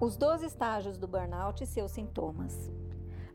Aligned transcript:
Os 0.00 0.16
12 0.16 0.46
estágios 0.46 0.96
do 0.96 1.06
burnout 1.06 1.62
e 1.62 1.66
seus 1.66 1.90
sintomas. 1.90 2.70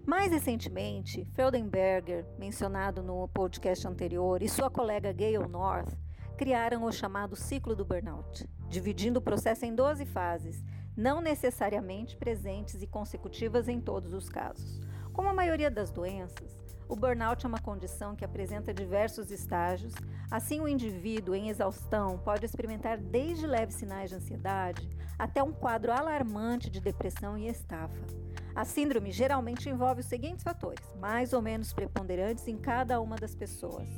Mais 0.06 0.32
recentemente, 0.32 1.24
Feldenberger, 1.34 2.26
mencionado 2.40 3.04
no 3.04 3.28
podcast 3.28 3.88
anterior, 3.88 4.42
e 4.42 4.50
sua 4.50 4.70
colega 4.70 5.12
Gail 5.12 5.48
North 5.48 5.96
criaram 6.36 6.84
o 6.84 6.92
chamado 6.92 7.36
ciclo 7.36 7.76
do 7.76 7.86
burnout, 7.86 8.50
dividindo 8.68 9.20
o 9.20 9.22
processo 9.22 9.64
em 9.64 9.74
12 9.74 10.06
fases, 10.06 10.64
não 10.98 11.22
necessariamente 11.22 12.18
presentes 12.18 12.82
e 12.82 12.88
consecutivas 12.88 13.68
em 13.70 13.80
todos 13.80 14.12
os 14.12 14.28
casos. 14.28 14.80
Como 15.14 15.30
a 15.30 15.34
maioria 15.34 15.70
das 15.70 15.92
doenças, 15.92 16.65
o 16.88 16.96
burnout 16.96 17.46
é 17.46 17.50
uma 17.50 17.60
condição 17.60 18.16
que 18.16 18.24
apresenta 18.24 18.74
diversos 18.74 19.32
estágios, 19.32 19.94
assim, 20.30 20.60
o 20.60 20.68
indivíduo 20.68 21.34
em 21.34 21.50
exaustão 21.50 22.18
pode 22.20 22.46
experimentar 22.46 22.98
desde 22.98 23.48
leves 23.48 23.76
sinais 23.76 24.10
de 24.10 24.16
ansiedade 24.16 24.88
até 25.18 25.42
um 25.42 25.52
quadro 25.52 25.92
alarmante 25.92 26.70
de 26.70 26.80
depressão 26.80 27.38
e 27.38 27.48
estafa. 27.48 28.06
A 28.54 28.64
síndrome 28.64 29.12
geralmente 29.12 29.70
envolve 29.70 30.02
os 30.02 30.08
seguintes 30.08 30.44
fatores, 30.44 30.86
mais 31.00 31.34
ou 31.34 31.42
menos 31.42 31.74
preponderantes 31.74 32.48
em 32.48 32.58
cada 32.58 33.02
uma 33.02 33.16
das 33.16 33.36
pessoas: 33.36 33.90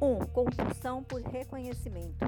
1. 0.00 0.06
Um, 0.06 0.18
compulsão 0.20 1.02
por 1.02 1.20
reconhecimento. 1.20 2.26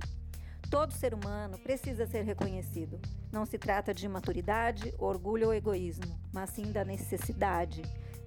Todo 0.70 0.92
ser 0.92 1.14
humano 1.14 1.58
precisa 1.58 2.06
ser 2.06 2.22
reconhecido. 2.22 3.00
Não 3.32 3.44
se 3.44 3.58
trata 3.58 3.92
de 3.92 4.08
maturidade, 4.08 4.94
orgulho 4.98 5.48
ou 5.48 5.54
egoísmo, 5.54 6.20
mas 6.32 6.50
sim 6.50 6.70
da 6.70 6.84
necessidade, 6.84 7.82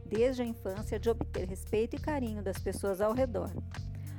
desde 0.06 0.42
a 0.42 0.46
infância, 0.46 1.00
de 1.00 1.10
obter 1.10 1.48
respeito 1.48 1.96
e 1.96 2.00
carinho 2.00 2.44
das 2.44 2.58
pessoas 2.58 3.02
ao 3.02 3.14
redor. 3.14 3.52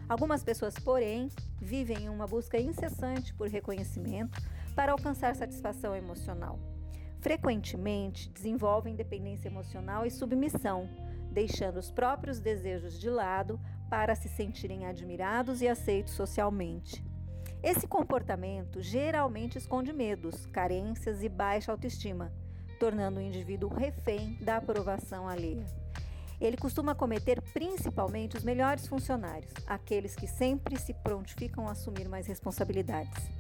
Algumas 0.09 0.43
pessoas, 0.43 0.79
porém, 0.79 1.30
vivem 1.60 2.05
em 2.05 2.09
uma 2.09 2.27
busca 2.27 2.59
incessante 2.59 3.33
por 3.34 3.48
reconhecimento 3.48 4.41
para 4.74 4.93
alcançar 4.93 5.34
satisfação 5.34 5.95
emocional. 5.95 6.59
Frequentemente 7.20 8.29
desenvolvem 8.29 8.95
dependência 8.95 9.49
emocional 9.49 10.05
e 10.05 10.10
submissão, 10.10 10.88
deixando 11.30 11.79
os 11.79 11.90
próprios 11.90 12.38
desejos 12.38 13.01
de 13.01 13.09
lado 13.09 13.59
para 13.88 14.15
se 14.15 14.29
sentirem 14.29 14.87
admirados 14.87 15.62
e 15.62 15.68
aceitos 15.68 16.12
socialmente. 16.12 17.02
Esse 17.62 17.87
comportamento 17.87 18.82
geralmente 18.82 19.57
esconde 19.57 19.90
medos, 19.90 20.45
carências 20.46 21.23
e 21.23 21.29
baixa 21.30 21.73
autoestima, 21.73 22.30
tornando 22.85 23.18
o 23.18 23.23
indivíduo 23.23 23.73
refém 23.73 24.37
da 24.43 24.59
aprovação 24.59 25.27
alheia. 25.27 25.65
Ele 26.38 26.54
costuma 26.54 26.95
cometer 26.95 27.40
principalmente 27.40 28.37
os 28.37 28.45
melhores 28.45 28.87
funcionários, 28.87 29.51
aqueles 29.66 30.15
que 30.15 30.27
sempre 30.27 30.79
se 30.79 30.93
prontificam 30.93 31.66
a 31.66 31.71
assumir 31.71 32.07
mais 32.10 32.27
responsabilidades. 32.27 33.30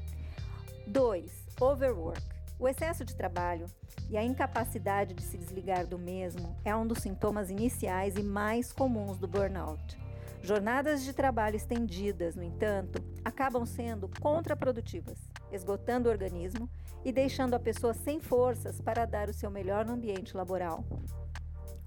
2. 0.86 1.30
Overwork. 1.60 2.22
O 2.58 2.66
excesso 2.66 3.04
de 3.04 3.14
trabalho 3.14 3.66
e 4.08 4.16
a 4.16 4.24
incapacidade 4.24 5.12
de 5.12 5.22
se 5.22 5.36
desligar 5.36 5.86
do 5.86 5.98
mesmo 5.98 6.56
é 6.64 6.74
um 6.74 6.86
dos 6.86 7.00
sintomas 7.00 7.50
iniciais 7.50 8.16
e 8.16 8.22
mais 8.22 8.72
comuns 8.72 9.18
do 9.18 9.28
burnout. 9.28 9.98
Jornadas 10.40 11.04
de 11.04 11.12
trabalho 11.12 11.56
estendidas, 11.56 12.34
no 12.34 12.42
entanto, 12.42 12.98
acabam 13.22 13.66
sendo 13.66 14.08
contraprodutivas, 14.22 15.18
esgotando 15.54 16.08
o 16.08 16.12
organismo 16.12 16.68
e 17.04 17.12
deixando 17.12 17.54
a 17.54 17.60
pessoa 17.60 17.94
sem 17.94 18.20
forças 18.20 18.80
para 18.80 19.04
dar 19.04 19.28
o 19.28 19.34
seu 19.34 19.50
melhor 19.50 19.84
no 19.84 19.92
ambiente 19.92 20.36
laboral. 20.36 20.84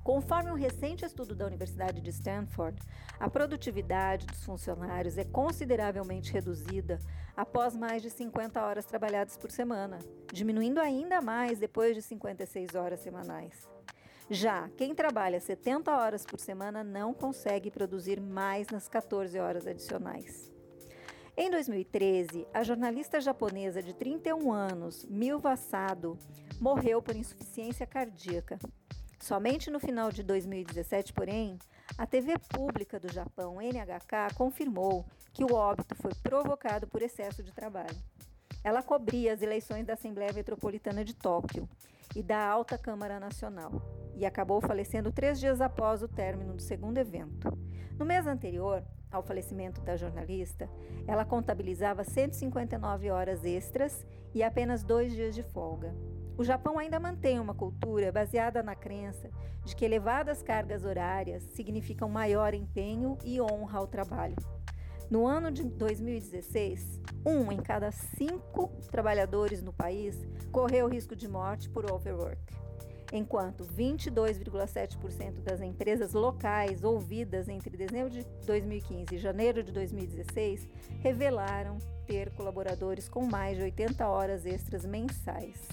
Conforme 0.07 0.49
um 0.51 0.55
recente 0.55 1.03
estudo 1.03 1.35
da 1.35 1.45
Universidade 1.45 1.99
de 1.99 2.09
Stanford, 2.11 2.81
a 3.19 3.29
produtividade 3.29 4.25
dos 4.25 4.41
funcionários 4.45 5.17
é 5.17 5.25
consideravelmente 5.25 6.31
reduzida 6.31 6.97
após 7.35 7.75
mais 7.75 8.01
de 8.01 8.09
50 8.09 8.65
horas 8.65 8.85
trabalhadas 8.85 9.35
por 9.35 9.51
semana, 9.51 9.99
diminuindo 10.31 10.79
ainda 10.79 11.19
mais 11.21 11.59
depois 11.59 11.93
de 11.93 12.01
56 12.01 12.73
horas 12.73 13.01
semanais. 13.01 13.67
Já 14.29 14.69
quem 14.77 14.95
trabalha 14.95 15.41
70 15.41 15.91
horas 15.91 16.25
por 16.25 16.39
semana 16.39 16.85
não 16.85 17.13
consegue 17.13 17.69
produzir 17.69 18.21
mais 18.21 18.67
nas 18.69 18.87
14 18.87 19.37
horas 19.37 19.67
adicionais. 19.67 20.56
Em 21.39 21.51
2013, 21.51 22.47
a 22.51 22.63
jornalista 22.63 23.21
japonesa 23.21 23.79
de 23.79 23.93
31 23.93 24.51
anos, 24.51 25.05
Milva 25.05 25.55
Sado, 25.55 26.17
morreu 26.59 26.99
por 26.99 27.15
insuficiência 27.15 27.85
cardíaca. 27.85 28.57
Somente 29.19 29.69
no 29.69 29.79
final 29.79 30.11
de 30.11 30.23
2017, 30.23 31.13
porém, 31.13 31.59
a 31.95 32.07
TV 32.07 32.39
pública 32.51 32.99
do 32.99 33.07
Japão, 33.13 33.61
NHK, 33.61 34.33
confirmou 34.35 35.05
que 35.31 35.43
o 35.43 35.53
óbito 35.53 35.93
foi 35.97 36.11
provocado 36.23 36.87
por 36.87 37.03
excesso 37.03 37.43
de 37.43 37.53
trabalho. 37.53 37.95
Ela 38.63 38.81
cobria 38.81 39.31
as 39.31 39.43
eleições 39.43 39.85
da 39.85 39.93
Assembleia 39.93 40.33
Metropolitana 40.33 41.05
de 41.05 41.13
Tóquio 41.13 41.69
e 42.15 42.23
da 42.23 42.43
Alta 42.47 42.79
Câmara 42.79 43.19
Nacional 43.19 43.79
e 44.15 44.25
acabou 44.25 44.59
falecendo 44.59 45.11
três 45.11 45.39
dias 45.39 45.61
após 45.61 46.01
o 46.01 46.07
término 46.07 46.55
do 46.55 46.63
segundo 46.63 46.97
evento. 46.97 47.55
No 47.99 48.05
mês 48.07 48.25
anterior 48.25 48.83
ao 49.11 49.23
falecimento 49.23 49.81
da 49.81 49.95
jornalista, 49.95 50.69
ela 51.07 51.25
contabilizava 51.25 52.03
159 52.03 53.09
horas 53.09 53.43
extras 53.45 54.05
e 54.33 54.43
apenas 54.43 54.83
dois 54.83 55.13
dias 55.13 55.33
de 55.33 55.43
folga. 55.43 55.95
O 56.37 56.43
Japão 56.43 56.77
ainda 56.77 56.99
mantém 56.99 57.39
uma 57.39 57.55
cultura 57.55 58.11
baseada 58.11 58.61
na 58.61 58.75
crença 58.75 59.29
de 59.65 59.75
que 59.75 59.83
elevadas 59.83 60.43
cargas 60.43 60.85
horárias 60.85 61.41
significam 61.55 62.07
maior 62.07 62.53
empenho 62.53 63.17
e 63.25 63.41
honra 63.41 63.79
ao 63.79 63.87
trabalho. 63.87 64.35
No 65.09 65.25
ano 65.25 65.49
de 65.49 65.63
2016, 65.63 67.01
um 67.25 67.51
em 67.51 67.57
cada 67.57 67.91
cinco 67.91 68.67
trabalhadores 68.91 69.63
no 69.63 69.73
país 69.73 70.27
correu 70.51 70.87
risco 70.87 71.15
de 71.15 71.27
morte 71.27 71.69
por 71.69 71.89
overwork, 71.89 72.39
enquanto 73.11 73.63
22,7% 73.65 75.41
das 75.41 75.61
empresas 75.61 76.13
locais 76.13 76.83
ouvidas 76.83 77.47
entre 77.47 77.77
dezembro 77.77 78.09
de 78.09 78.23
2015 78.45 79.15
e 79.15 79.17
janeiro 79.17 79.63
de 79.63 79.71
2016 79.71 80.67
revelaram 80.99 81.77
ter 82.05 82.31
colaboradores 82.31 83.07
com 83.07 83.25
mais 83.25 83.57
de 83.57 83.63
80 83.63 84.07
horas 84.07 84.45
extras 84.45 84.85
mensais. 84.85 85.67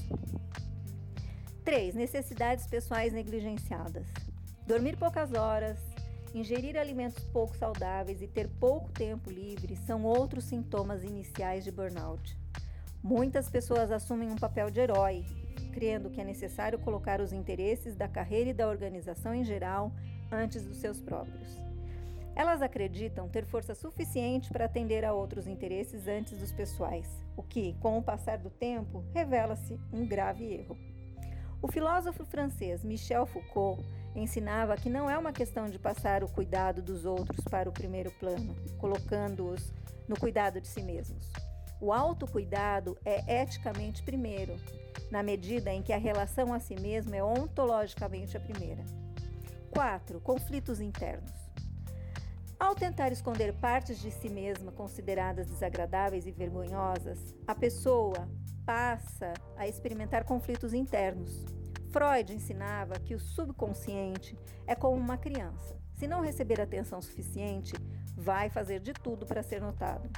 3. 1.64 1.94
Necessidades 1.94 2.66
pessoais 2.66 3.12
negligenciadas. 3.12 4.06
Dormir 4.66 4.96
poucas 4.96 5.32
horas, 5.32 5.78
ingerir 6.34 6.76
alimentos 6.76 7.24
pouco 7.28 7.56
saudáveis 7.56 8.20
e 8.20 8.26
ter 8.26 8.48
pouco 8.48 8.90
tempo 8.92 9.30
livre 9.30 9.76
são 9.76 10.04
outros 10.04 10.44
sintomas 10.44 11.02
iniciais 11.02 11.64
de 11.64 11.70
burnout. 11.70 12.36
Muitas 13.02 13.48
pessoas 13.48 13.90
assumem 13.90 14.30
um 14.30 14.36
papel 14.36 14.70
de 14.70 14.80
herói, 14.80 15.24
crendo 15.74 16.08
que 16.08 16.20
é 16.20 16.24
necessário 16.24 16.78
colocar 16.78 17.20
os 17.20 17.32
interesses 17.32 17.96
da 17.96 18.06
carreira 18.06 18.50
e 18.50 18.54
da 18.54 18.68
organização 18.68 19.34
em 19.34 19.42
geral 19.42 19.90
antes 20.30 20.62
dos 20.62 20.76
seus 20.76 21.00
próprios. 21.00 21.58
Elas 22.36 22.62
acreditam 22.62 23.28
ter 23.28 23.44
força 23.44 23.74
suficiente 23.74 24.50
para 24.50 24.66
atender 24.66 25.04
a 25.04 25.12
outros 25.12 25.48
interesses 25.48 26.06
antes 26.06 26.38
dos 26.38 26.52
pessoais, 26.52 27.08
o 27.36 27.42
que, 27.42 27.74
com 27.80 27.98
o 27.98 28.02
passar 28.02 28.38
do 28.38 28.50
tempo, 28.50 29.04
revela-se 29.12 29.78
um 29.92 30.06
grave 30.06 30.44
erro. 30.44 30.78
O 31.60 31.66
filósofo 31.66 32.24
francês 32.24 32.84
Michel 32.84 33.26
Foucault 33.26 33.82
ensinava 34.14 34.76
que 34.76 34.88
não 34.88 35.10
é 35.10 35.18
uma 35.18 35.32
questão 35.32 35.68
de 35.68 35.78
passar 35.78 36.22
o 36.22 36.28
cuidado 36.28 36.82
dos 36.82 37.04
outros 37.04 37.44
para 37.44 37.68
o 37.68 37.72
primeiro 37.72 38.12
plano, 38.12 38.54
colocando-os 38.78 39.72
no 40.06 40.16
cuidado 40.16 40.60
de 40.60 40.68
si 40.68 40.82
mesmos. 40.82 41.32
O 41.84 41.92
autocuidado 41.92 42.96
é 43.04 43.42
eticamente 43.42 44.02
primeiro, 44.02 44.56
na 45.10 45.22
medida 45.22 45.70
em 45.70 45.82
que 45.82 45.92
a 45.92 45.98
relação 45.98 46.54
a 46.54 46.58
si 46.58 46.74
mesmo 46.76 47.14
é 47.14 47.22
ontologicamente 47.22 48.38
a 48.38 48.40
primeira. 48.40 48.82
4. 49.70 50.18
Conflitos 50.22 50.80
internos. 50.80 51.30
Ao 52.58 52.74
tentar 52.74 53.12
esconder 53.12 53.52
partes 53.52 54.00
de 54.00 54.10
si 54.10 54.30
mesma 54.30 54.72
consideradas 54.72 55.46
desagradáveis 55.46 56.26
e 56.26 56.32
vergonhosas, 56.32 57.18
a 57.46 57.54
pessoa 57.54 58.30
passa 58.64 59.34
a 59.54 59.68
experimentar 59.68 60.24
conflitos 60.24 60.72
internos. 60.72 61.44
Freud 61.90 62.32
ensinava 62.32 62.98
que 62.98 63.14
o 63.14 63.20
subconsciente 63.20 64.38
é 64.66 64.74
como 64.74 64.96
uma 64.96 65.18
criança. 65.18 65.78
Se 65.92 66.06
não 66.06 66.22
receber 66.22 66.62
atenção 66.62 67.02
suficiente, 67.02 67.74
vai 68.16 68.48
fazer 68.48 68.80
de 68.80 68.94
tudo 68.94 69.26
para 69.26 69.42
ser 69.42 69.60
notado. 69.60 70.08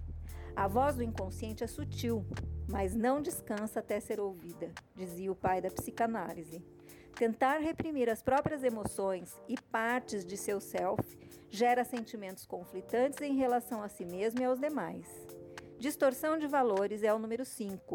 A 0.57 0.67
voz 0.67 0.97
do 0.97 1.03
inconsciente 1.03 1.63
é 1.63 1.67
sutil, 1.67 2.25
mas 2.67 2.95
não 2.95 3.21
descansa 3.21 3.81
até 3.81 4.01
ser 4.01 4.19
ouvida, 4.19 4.73
dizia 4.95 5.31
o 5.31 5.37
pai 5.37 5.61
da 5.61 5.71
psicanálise. 5.71 6.65
Tentar 7.15 7.59
reprimir 7.59 8.09
as 8.09 8.23
próprias 8.23 8.65
emoções 8.65 9.39
e 9.47 9.61
partes 9.71 10.25
de 10.25 10.35
seu 10.35 10.59
self 10.59 11.19
gera 11.51 11.85
sentimentos 11.85 12.47
conflitantes 12.47 13.21
em 13.21 13.37
relação 13.37 13.83
a 13.83 13.89
si 13.89 14.07
mesmo 14.07 14.41
e 14.41 14.45
aos 14.45 14.59
demais. 14.59 15.07
Distorção 15.79 16.39
de 16.39 16.47
valores 16.47 17.03
é 17.03 17.13
o 17.13 17.19
número 17.19 17.45
5. 17.45 17.95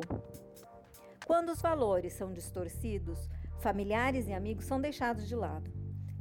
Quando 1.26 1.50
os 1.50 1.62
valores 1.64 2.14
são 2.14 2.32
distorcidos, 2.32 3.28
familiares 3.60 4.28
e 4.28 4.34
amigos 4.34 4.66
são 4.66 4.80
deixados 4.80 5.28
de 5.28 5.36
lado. 5.36 5.72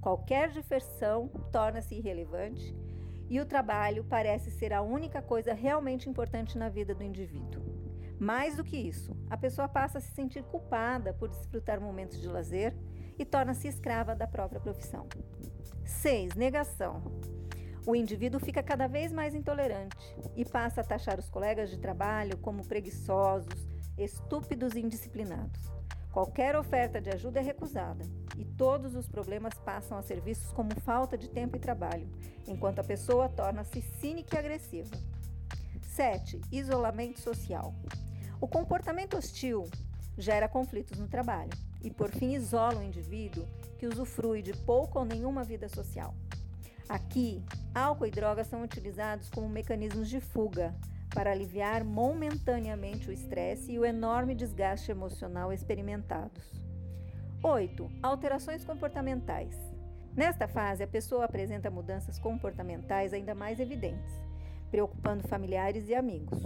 Qualquer 0.01 0.49
diversão 0.49 1.29
torna-se 1.53 1.95
irrelevante 1.95 2.75
e 3.31 3.41
o 3.41 3.47
trabalho 3.47 4.05
parece 4.05 4.51
ser 4.51 4.73
a 4.73 4.83
única 4.83 5.23
coisa 5.23 5.55
realmente 5.55 6.11
importante 6.11 6.59
na 6.59 6.69
vida 6.69 6.93
do 6.93 7.05
indivíduo. 7.05 7.63
Mais 8.19 8.57
do 8.57 8.65
que 8.65 8.77
isso, 8.77 9.17
a 9.31 9.37
pessoa 9.37 9.69
passa 9.69 9.99
a 9.99 10.01
se 10.01 10.11
sentir 10.11 10.43
culpada 10.43 11.15
por 11.15 11.29
desfrutar 11.29 11.81
momentos 11.81 12.21
de 12.21 12.27
lazer 12.27 12.77
e 13.17 13.25
torna-se 13.25 13.69
escrava 13.69 14.17
da 14.17 14.27
própria 14.27 14.61
profissão. 14.61 15.09
6. 15.85 16.35
Negação. 16.35 17.03
O 17.87 17.95
indivíduo 17.95 18.41
fica 18.41 18.63
cada 18.63 18.87
vez 18.87 19.13
mais 19.13 19.35
intolerante 19.35 19.97
e 20.37 20.45
passa 20.45 20.81
a 20.81 20.85
taxar 20.85 21.19
os 21.19 21.31
colegas 21.31 21.71
de 21.71 21.79
trabalho 21.79 22.37
como 22.39 22.67
preguiçosos, 22.67 23.69
estúpidos 23.97 24.75
e 24.75 24.81
indisciplinados. 24.81 25.80
Qualquer 26.13 26.57
oferta 26.57 27.01
de 27.01 27.09
ajuda 27.09 27.39
é 27.39 27.43
recusada 27.43 28.05
e 28.37 28.45
todos 28.45 28.97
os 28.97 29.09
problemas 29.09 29.55
passam 29.55 29.97
a 29.97 30.03
ser 30.03 30.21
vistos 30.21 30.51
como 30.53 30.75
falta 30.81 31.17
de 31.17 31.29
tempo 31.29 31.57
e 31.57 31.61
trabalho, 31.61 32.09
enquanto 32.49 32.81
a 32.81 32.85
pessoa 32.85 33.29
torna-se 33.29 33.81
cínica 33.81 34.35
e 34.35 34.39
agressiva. 34.39 34.97
7. 35.83 36.41
Isolamento 36.51 37.21
social. 37.21 37.75
O 38.41 38.49
comportamento 38.49 39.17
hostil 39.17 39.69
gera 40.19 40.49
conflitos 40.49 40.99
no 40.99 41.07
trabalho 41.07 41.51
e, 41.83 41.91
por 41.91 42.11
fim, 42.11 42.35
isola 42.35 42.81
o 42.81 42.83
indivíduo 42.83 43.47
que 43.79 43.87
usufrui 43.87 44.43
de 44.43 44.53
pouca 44.53 44.99
ou 44.99 45.05
nenhuma 45.05 45.45
vida 45.45 45.69
social. 45.69 46.15
Aqui, 46.89 47.41
álcool 47.73 48.07
e 48.07 48.11
drogas 48.11 48.49
são 48.49 48.65
utilizados 48.65 49.31
como 49.31 49.49
mecanismos 49.49 50.09
de 50.09 50.21
fuga, 50.21 50.75
para 51.15 51.33
aliviar 51.33 51.85
momentaneamente 51.85 53.09
o 53.09 53.13
estresse 53.13 53.73
e 53.73 53.79
o 53.79 53.85
enorme 53.85 54.35
desgaste 54.35 54.91
emocional 54.91 55.53
experimentados. 55.53 56.61
8. 57.43 57.91
Alterações 58.03 58.65
comportamentais. 58.65 59.57
Nesta 60.17 60.47
fase, 60.47 60.83
a 60.83 60.89
pessoa 60.89 61.25
apresenta 61.25 61.71
mudanças 61.71 62.19
comportamentais 62.19 63.13
ainda 63.13 63.35
mais 63.35 63.59
evidentes, 63.59 64.13
preocupando 64.71 65.27
familiares 65.27 65.89
e 65.89 65.95
amigos. 65.95 66.39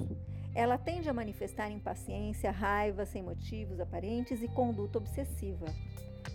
Ela 0.54 0.78
tende 0.78 1.08
a 1.08 1.14
manifestar 1.14 1.70
impaciência, 1.70 2.50
raiva 2.50 3.04
sem 3.04 3.22
motivos 3.22 3.80
aparentes 3.80 4.42
e 4.42 4.48
conduta 4.48 4.98
obsessiva. 4.98 5.66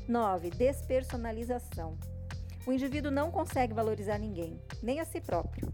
9. 0.08 0.50
Despersonalização. 0.52 1.98
O 2.68 2.74
indivíduo 2.74 3.12
não 3.12 3.31
consegue 3.31 3.74
valorizar 3.74 4.18
ninguém, 4.18 4.60
nem 4.84 5.00
a 5.00 5.06
si 5.06 5.22
próprio 5.22 5.74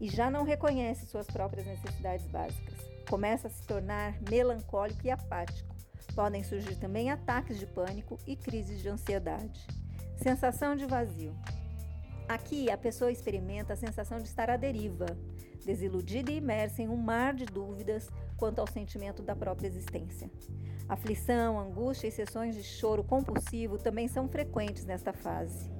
e 0.00 0.08
já 0.08 0.30
não 0.30 0.44
reconhece 0.44 1.06
suas 1.06 1.26
próprias 1.26 1.66
necessidades 1.66 2.26
básicas. 2.26 2.74
Começa 3.08 3.46
a 3.46 3.50
se 3.50 3.62
tornar 3.62 4.18
melancólico 4.28 5.06
e 5.06 5.10
apático. 5.10 5.74
Podem 6.14 6.42
surgir 6.42 6.76
também 6.76 7.10
ataques 7.10 7.58
de 7.58 7.66
pânico 7.66 8.18
e 8.26 8.36
crises 8.36 8.80
de 8.80 8.88
ansiedade. 8.88 9.66
Sensação 10.16 10.74
de 10.74 10.86
vazio. 10.86 11.34
Aqui 12.28 12.70
a 12.70 12.76
pessoa 12.76 13.12
experimenta 13.12 13.74
a 13.74 13.76
sensação 13.76 14.18
de 14.18 14.24
estar 14.24 14.50
à 14.50 14.56
deriva, 14.56 15.06
desiludida 15.64 16.32
e 16.32 16.38
imersa 16.38 16.82
em 16.82 16.88
um 16.88 16.96
mar 16.96 17.34
de 17.34 17.44
dúvidas 17.44 18.10
quanto 18.36 18.60
ao 18.60 18.66
sentimento 18.66 19.22
da 19.22 19.36
própria 19.36 19.68
existência. 19.68 20.30
Aflição, 20.88 21.58
angústia 21.58 22.08
e 22.08 22.12
sessões 22.12 22.54
de 22.54 22.62
choro 22.62 23.04
compulsivo 23.04 23.78
também 23.78 24.08
são 24.08 24.28
frequentes 24.28 24.84
nesta 24.84 25.12
fase. 25.12 25.70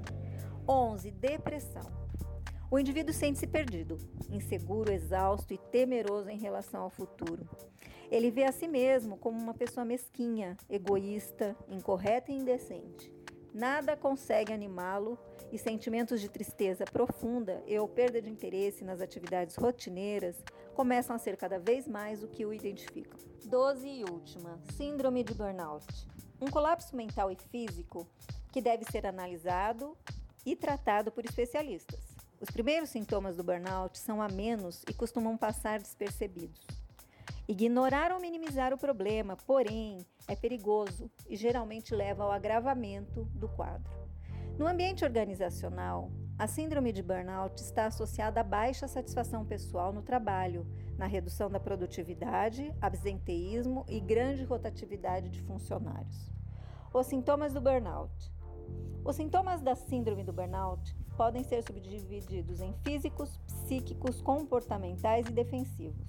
11. 0.68 1.10
Depressão. 1.12 2.05
O 2.68 2.80
indivíduo 2.80 3.14
sente-se 3.14 3.46
perdido, 3.46 3.96
inseguro, 4.28 4.92
exausto 4.92 5.54
e 5.54 5.58
temeroso 5.58 6.28
em 6.28 6.36
relação 6.36 6.82
ao 6.82 6.90
futuro. 6.90 7.48
Ele 8.10 8.28
vê 8.28 8.42
a 8.42 8.50
si 8.50 8.66
mesmo 8.66 9.16
como 9.16 9.40
uma 9.40 9.54
pessoa 9.54 9.84
mesquinha, 9.84 10.56
egoísta, 10.68 11.56
incorreta 11.68 12.32
e 12.32 12.34
indecente. 12.34 13.12
Nada 13.54 13.96
consegue 13.96 14.52
animá-lo 14.52 15.16
e 15.52 15.58
sentimentos 15.58 16.20
de 16.20 16.28
tristeza 16.28 16.84
profunda 16.84 17.62
e 17.68 17.78
ou 17.78 17.86
perda 17.86 18.20
de 18.20 18.28
interesse 18.28 18.84
nas 18.84 19.00
atividades 19.00 19.54
rotineiras 19.54 20.36
começam 20.74 21.14
a 21.14 21.18
ser 21.20 21.36
cada 21.36 21.60
vez 21.60 21.86
mais 21.86 22.22
o 22.22 22.28
que 22.28 22.44
o 22.44 22.52
identificam. 22.52 23.18
12 23.44 23.88
e 23.88 24.04
última, 24.04 24.60
síndrome 24.76 25.22
de 25.22 25.34
burnout. 25.34 25.86
Um 26.40 26.50
colapso 26.50 26.96
mental 26.96 27.30
e 27.30 27.36
físico 27.36 28.08
que 28.52 28.60
deve 28.60 28.84
ser 28.90 29.06
analisado 29.06 29.96
e 30.44 30.56
tratado 30.56 31.12
por 31.12 31.24
especialistas. 31.24 32.05
Os 32.38 32.50
primeiros 32.50 32.90
sintomas 32.90 33.34
do 33.34 33.42
burnout 33.42 33.98
são 33.98 34.20
a 34.20 34.28
menos 34.28 34.82
e 34.88 34.92
costumam 34.92 35.38
passar 35.38 35.78
despercebidos. 35.78 36.60
Ignorar 37.48 38.12
ou 38.12 38.20
minimizar 38.20 38.74
o 38.74 38.78
problema, 38.78 39.36
porém, 39.46 40.04
é 40.28 40.36
perigoso 40.36 41.10
e 41.28 41.34
geralmente 41.34 41.94
leva 41.94 42.24
ao 42.24 42.32
agravamento 42.32 43.24
do 43.34 43.48
quadro. 43.48 43.90
No 44.58 44.66
ambiente 44.66 45.04
organizacional, 45.04 46.10
a 46.38 46.46
síndrome 46.46 46.92
de 46.92 47.02
burnout 47.02 47.62
está 47.62 47.86
associada 47.86 48.40
a 48.40 48.44
baixa 48.44 48.86
satisfação 48.86 49.44
pessoal 49.46 49.90
no 49.90 50.02
trabalho, 50.02 50.66
na 50.98 51.06
redução 51.06 51.48
da 51.48 51.58
produtividade, 51.58 52.74
absenteísmo 52.82 53.86
e 53.88 53.98
grande 53.98 54.44
rotatividade 54.44 55.30
de 55.30 55.40
funcionários. 55.40 56.30
Os 56.92 57.06
sintomas 57.06 57.54
do 57.54 57.60
burnout. 57.62 58.30
Os 59.04 59.16
sintomas 59.16 59.62
da 59.62 59.74
síndrome 59.74 60.24
do 60.24 60.32
burnout 60.32 60.94
podem 61.16 61.42
ser 61.42 61.62
subdivididos 61.62 62.60
em 62.60 62.72
físicos, 62.84 63.36
psíquicos, 63.46 64.20
comportamentais 64.20 65.26
e 65.26 65.32
defensivos. 65.32 66.06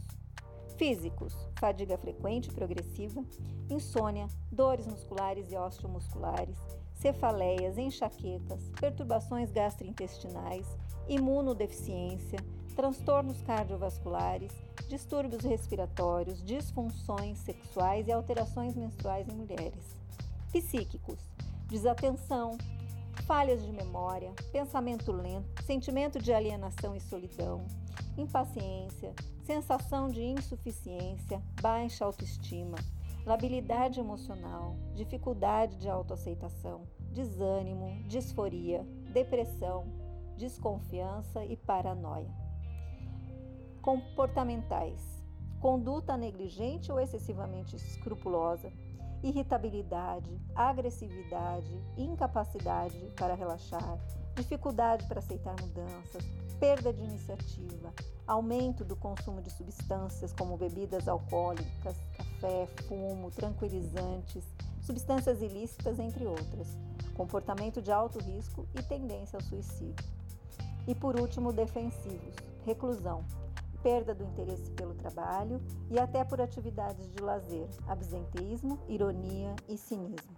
Físicos: 0.77 1.33
fadiga 1.59 1.97
frequente 1.97 2.49
e 2.49 2.53
progressiva, 2.53 3.23
insônia, 3.69 4.27
dores 4.51 4.85
musculares 4.85 5.51
e 5.51 5.55
osteomusculares, 5.57 6.57
cefaleias, 6.93 7.77
enxaquecas, 7.77 8.69
perturbações 8.79 9.51
gastrointestinais, 9.51 10.67
imunodeficiência, 11.07 12.39
transtornos 12.75 13.41
cardiovasculares, 13.41 14.51
distúrbios 14.87 15.43
respiratórios, 15.43 16.43
disfunções 16.43 17.39
sexuais 17.39 18.07
e 18.07 18.11
alterações 18.11 18.75
menstruais 18.75 19.27
em 19.27 19.33
mulheres. 19.33 19.95
Psíquicos: 20.51 21.19
desatenção, 21.67 22.57
falhas 23.27 23.61
de 23.61 23.73
memória, 23.73 24.33
pensamento 24.53 25.11
lento, 25.11 25.61
sentimento 25.63 26.17
de 26.17 26.31
alienação 26.31 26.95
e 26.95 27.01
solidão, 27.01 27.65
impaciência, 28.17 29.13
sensação 29.43 30.09
de 30.09 30.23
insuficiência, 30.23 31.43
baixa 31.61 32.05
autoestima, 32.05 32.77
labilidade 33.25 33.99
emocional, 33.99 34.77
dificuldade 34.95 35.75
de 35.75 35.89
autoaceitação, 35.89 36.83
desânimo, 37.11 38.01
disforia, 38.07 38.87
depressão, 39.11 39.83
desconfiança 40.37 41.43
e 41.43 41.57
paranoia. 41.57 42.33
Comportamentais: 43.81 45.21
conduta 45.59 46.15
negligente 46.15 46.93
ou 46.93 46.99
excessivamente 46.99 47.75
escrupulosa, 47.75 48.71
irritabilidade, 49.23 50.29
agressividade, 50.55 51.83
incapacidade 51.97 53.11
para 53.15 53.33
relaxar, 53.33 53.97
dificuldade 54.35 55.05
para 55.07 55.19
aceitar 55.19 55.55
mudanças, 55.59 56.23
perda 56.59 56.93
de 56.93 57.03
iniciativa, 57.03 57.93
aumento 58.25 58.83
do 58.83 58.95
consumo 58.95 59.41
de 59.41 59.49
substâncias 59.49 60.33
como 60.33 60.57
bebidas 60.57 61.07
alcoólicas, 61.07 61.95
café, 62.15 62.67
fumo, 62.87 63.31
tranquilizantes, 63.31 64.43
substâncias 64.81 65.41
ilícitas, 65.41 65.99
entre 65.99 66.25
outras, 66.25 66.67
comportamento 67.15 67.81
de 67.81 67.91
alto 67.91 68.19
risco 68.19 68.67
e 68.77 68.83
tendência 68.83 69.37
ao 69.37 69.43
suicídio. 69.43 70.05
E 70.87 70.95
por 70.95 71.19
último, 71.19 71.51
defensivos, 71.51 72.35
reclusão, 72.65 73.25
perda 73.87 74.13
do 74.13 74.25
interesse 74.25 74.69
pelo 74.71 74.93
trabalho 74.93 75.61
e 75.89 75.97
até 75.97 76.21
por 76.21 76.41
atividades 76.41 77.09
de 77.09 77.23
lazer, 77.23 77.69
absenteísmo, 77.87 78.77
ironia 78.85 79.55
e 79.65 79.77
cinismo. 79.77 80.35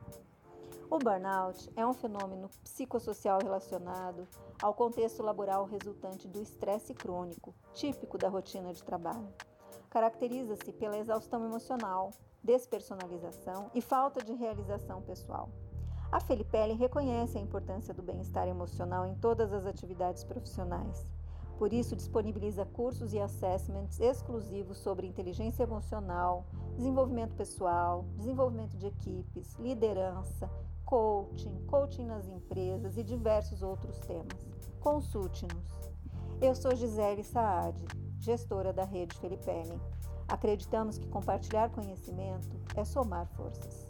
O 0.87 0.99
burnout 0.99 1.67
é 1.75 1.83
um 1.83 1.91
fenômeno 1.91 2.47
psicossocial 2.63 3.39
relacionado 3.41 4.27
ao 4.61 4.75
contexto 4.75 5.23
laboral 5.23 5.65
resultante 5.65 6.27
do 6.27 6.39
estresse 6.39 6.93
crônico, 6.93 7.55
típico 7.73 8.19
da 8.19 8.29
rotina 8.29 8.71
de 8.71 8.83
trabalho. 8.83 9.33
Caracteriza-se 9.89 10.71
pela 10.71 10.99
exaustão 10.99 11.43
emocional, 11.43 12.11
despersonalização 12.43 13.71
e 13.73 13.81
falta 13.81 14.23
de 14.23 14.33
realização 14.33 15.01
pessoal. 15.01 15.49
A 16.11 16.19
Felipelli 16.19 16.75
reconhece 16.75 17.39
a 17.39 17.41
importância 17.41 17.95
do 17.95 18.03
bem-estar 18.03 18.47
emocional 18.47 19.07
em 19.07 19.15
todas 19.15 19.51
as 19.51 19.65
atividades 19.65 20.23
profissionais. 20.23 21.18
Por 21.59 21.73
isso, 21.73 21.93
disponibiliza 21.93 22.65
cursos 22.65 23.11
e 23.11 23.19
assessments 23.19 23.99
exclusivos 23.99 24.77
sobre 24.77 25.05
inteligência 25.05 25.63
emocional, 25.63 26.45
desenvolvimento 26.77 27.35
pessoal, 27.35 28.05
desenvolvimento 28.15 28.77
de 28.77 28.87
equipes, 28.87 29.55
liderança, 29.55 30.49
coaching, 30.85 31.53
coaching 31.67 32.05
nas 32.05 32.29
empresas 32.29 32.97
e 32.97 33.03
diversos 33.03 33.61
outros 33.61 33.99
temas. 33.99 34.47
Consulte-nos. 34.79 35.91
Eu 36.39 36.55
sou 36.55 36.73
Gisele 36.77 37.25
Saad, 37.25 37.77
gestora 38.19 38.71
da 38.71 38.85
Rede 38.85 39.19
Felipe 39.19 39.43
Acreditamos 40.29 40.97
que 40.97 41.09
compartilhar 41.09 41.71
conhecimento 41.71 42.57
é 42.73 42.85
somar 42.85 43.27
forças. 43.35 43.85